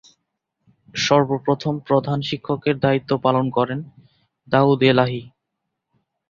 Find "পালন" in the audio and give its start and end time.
3.17-3.45